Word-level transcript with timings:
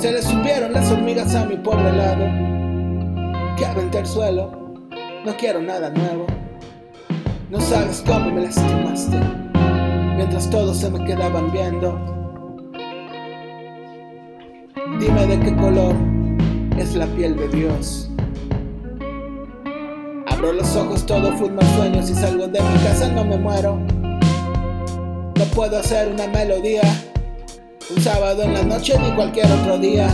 Se 0.00 0.10
le 0.10 0.22
subieron 0.22 0.72
las 0.72 0.90
hormigas 0.90 1.34
a 1.34 1.44
mi 1.44 1.56
pobre 1.56 1.92
lado. 1.92 2.24
Que 3.58 3.66
aventé 3.66 3.98
el 3.98 4.06
suelo. 4.06 4.50
No 5.26 5.36
quiero 5.36 5.60
nada 5.60 5.90
nuevo. 5.90 6.26
No 7.50 7.60
sabes 7.60 8.02
cómo 8.06 8.30
me 8.30 8.40
lastimaste. 8.40 9.20
Mientras 10.16 10.48
todos 10.48 10.78
se 10.78 10.88
me 10.88 11.04
quedaban 11.04 11.52
viendo. 11.52 12.00
Dime 14.98 15.26
de 15.26 15.38
qué 15.38 15.54
color 15.56 15.94
es 16.78 16.94
la 16.94 17.06
piel 17.08 17.36
de 17.36 17.48
Dios. 17.48 18.10
Abro 20.28 20.54
los 20.54 20.76
ojos, 20.76 21.04
todo 21.04 21.30
fue 21.34 21.48
un 21.48 21.56
mal 21.56 21.66
sueño. 21.76 22.02
Si 22.02 22.14
salgo 22.14 22.46
de 22.46 22.58
mi 22.58 22.78
casa 22.84 23.06
no 23.10 23.22
me 23.22 23.36
muero. 23.36 23.76
No 25.36 25.44
puedo 25.54 25.78
hacer 25.78 26.08
una 26.08 26.26
melodía 26.26 26.80
un 27.94 28.02
sábado 28.02 28.42
en 28.42 28.54
la 28.54 28.62
noche 28.62 28.98
ni 28.98 29.10
cualquier 29.12 29.50
otro 29.50 29.78
día. 29.78 30.08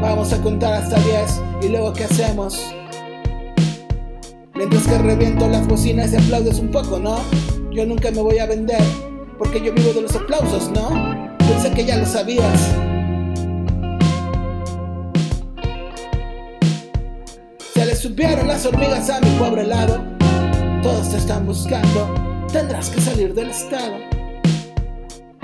Vamos 0.00 0.32
a 0.32 0.40
contar 0.40 0.74
hasta 0.74 0.98
10 0.98 1.40
y 1.62 1.68
luego 1.68 1.92
¿qué 1.92 2.04
hacemos? 2.04 2.74
Mientras 4.54 4.86
que 4.86 4.98
reviento 4.98 5.48
las 5.48 5.66
bocinas 5.66 6.12
y 6.12 6.16
aplaudes 6.16 6.58
un 6.58 6.70
poco, 6.70 6.98
¿no? 6.98 7.18
Yo 7.72 7.86
nunca 7.86 8.10
me 8.10 8.20
voy 8.20 8.38
a 8.38 8.46
vender 8.46 8.82
porque 9.38 9.60
yo 9.60 9.72
vivo 9.72 9.92
de 9.92 10.02
los 10.02 10.14
aplausos, 10.14 10.70
¿no? 10.70 11.36
Pensé 11.38 11.70
que 11.70 11.84
ya 11.84 11.96
lo 11.96 12.06
sabías. 12.06 12.74
Se 17.74 17.86
le 17.86 17.94
subieron 17.96 18.46
las 18.48 18.64
hormigas 18.66 19.08
a 19.10 19.20
mi 19.20 19.30
pobre 19.38 19.64
lado. 19.64 20.00
Todos 20.82 21.10
te 21.10 21.16
están 21.16 21.46
buscando. 21.46 22.46
Tendrás 22.52 22.90
que 22.90 23.00
salir 23.00 23.34
del 23.34 23.50
estado. 23.50 24.11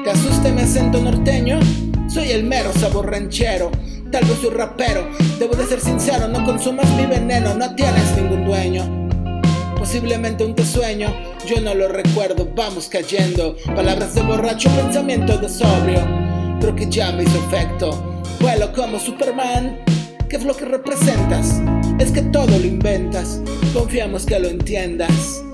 ¿Te 0.08 0.12
asuste 0.12 0.52
mi 0.52 0.62
norteño? 1.02 1.60
Soy 2.08 2.30
el 2.30 2.42
mero 2.42 2.72
sabor 2.72 3.10
ranchero, 3.10 3.70
tal 4.10 4.24
vez 4.24 4.38
soy 4.40 4.48
rapero. 4.48 5.06
Debo 5.38 5.54
de 5.54 5.66
ser 5.66 5.82
sincero, 5.82 6.28
no 6.28 6.46
consumas 6.46 6.88
mi 6.92 7.04
veneno, 7.04 7.54
no 7.54 7.74
tienes 7.74 8.16
ningún 8.16 8.46
dueño. 8.46 9.10
Posiblemente 9.76 10.46
un 10.46 10.54
te 10.54 10.64
sueño, 10.64 11.14
yo 11.46 11.60
no 11.60 11.74
lo 11.74 11.88
recuerdo, 11.88 12.48
vamos 12.56 12.88
cayendo. 12.88 13.54
Palabras 13.76 14.14
de 14.14 14.22
borracho, 14.22 14.70
pensamiento 14.70 15.36
de 15.36 15.50
sobrio. 15.50 16.00
Creo 16.58 16.74
que 16.74 16.88
ya 16.88 17.12
me 17.12 17.24
hizo 17.24 17.36
efecto. 17.46 18.22
Vuelo 18.40 18.72
como 18.72 18.98
Superman. 18.98 19.78
¿Qué 20.30 20.36
es 20.36 20.44
lo 20.44 20.56
que 20.56 20.64
representas? 20.64 21.60
Es 21.98 22.12
que 22.12 22.22
todo 22.22 22.58
lo 22.58 22.64
inventas. 22.64 23.42
Confiamos 23.74 24.24
que 24.24 24.38
lo 24.38 24.48
entiendas. 24.48 25.44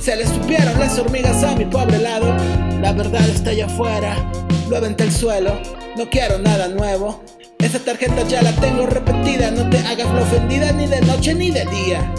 Se 0.00 0.16
le 0.16 0.26
subieron 0.26 0.80
las 0.80 0.98
hormigas 0.98 1.44
a 1.44 1.54
mi 1.54 1.64
pobre 1.64 2.00
lado. 2.00 2.34
La 2.92 3.04
verdad 3.04 3.26
está 3.26 3.52
allá 3.52 3.64
afuera. 3.64 4.14
Lo 4.68 4.76
aventé 4.76 5.04
al 5.04 5.12
suelo. 5.12 5.58
No 5.96 6.10
quiero 6.10 6.38
nada 6.38 6.68
nuevo. 6.68 7.24
Esa 7.58 7.78
tarjeta 7.78 8.28
ya 8.28 8.42
la 8.42 8.52
tengo 8.56 8.84
repetida. 8.84 9.50
No 9.50 9.70
te 9.70 9.78
hagas 9.78 10.12
la 10.12 10.20
ofendida 10.20 10.72
ni 10.72 10.86
de 10.86 11.00
noche 11.00 11.34
ni 11.34 11.50
de 11.50 11.64
día. 11.64 12.12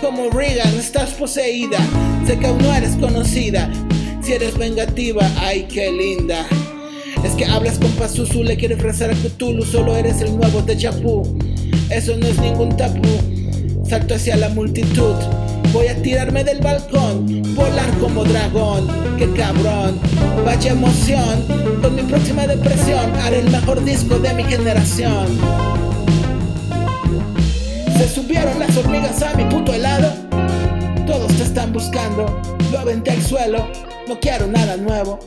Como 0.00 0.30
Regan, 0.30 0.74
estás 0.78 1.10
poseída. 1.10 1.76
Sé 2.26 2.38
que 2.38 2.46
aún 2.46 2.56
no 2.56 2.74
eres 2.74 2.96
conocida. 2.96 3.70
Si 4.22 4.32
eres 4.32 4.56
vengativa, 4.56 5.30
ay, 5.40 5.68
qué 5.70 5.92
linda. 5.92 6.46
Es 7.22 7.32
que 7.32 7.44
hablas 7.44 7.78
con 7.78 7.90
Pazuzu, 7.92 8.42
le 8.42 8.56
quieres 8.56 8.80
rezar 8.80 9.10
a 9.10 9.14
Cthulhu. 9.14 9.62
Solo 9.62 9.94
eres 9.94 10.22
el 10.22 10.38
nuevo 10.38 10.62
de 10.62 10.74
Chapu. 10.74 11.38
Eso 11.90 12.16
no 12.16 12.26
es 12.26 12.38
ningún 12.38 12.74
tabú. 12.78 13.02
Salto 13.86 14.14
hacia 14.14 14.36
la 14.36 14.48
multitud. 14.48 15.16
Tirarme 16.08 16.42
del 16.42 16.60
balcón, 16.62 17.26
volar 17.54 17.90
como 18.00 18.24
dragón, 18.24 18.88
qué 19.18 19.30
cabrón, 19.34 20.00
vaya 20.42 20.72
emoción, 20.72 21.44
con 21.82 21.94
mi 21.96 22.00
próxima 22.00 22.46
depresión 22.46 23.14
haré 23.16 23.40
el 23.40 23.50
mejor 23.50 23.84
disco 23.84 24.18
de 24.18 24.32
mi 24.32 24.42
generación. 24.44 25.26
Se 27.98 28.08
subieron 28.08 28.58
las 28.58 28.74
hormigas 28.74 29.20
a 29.20 29.34
mi 29.34 29.44
puto 29.54 29.74
helado, 29.74 30.14
todos 31.06 31.30
te 31.36 31.42
están 31.42 31.74
buscando, 31.74 32.40
lo 32.72 32.78
aventé 32.78 33.10
al 33.10 33.20
suelo, 33.20 33.68
no 34.08 34.18
quiero 34.18 34.46
nada 34.46 34.78
nuevo. 34.78 35.18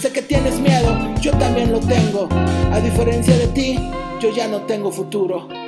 Sé 0.00 0.10
que 0.10 0.22
tienes 0.22 0.58
miedo, 0.58 0.96
yo 1.20 1.32
también 1.32 1.70
lo 1.70 1.80
tengo, 1.80 2.30
a 2.72 2.80
diferencia 2.80 3.36
de 3.36 3.48
ti, 3.48 3.78
yo 4.22 4.34
ya 4.34 4.48
no 4.48 4.62
tengo 4.62 4.90
futuro. 4.90 5.63